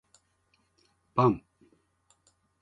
[1.13, 1.43] パン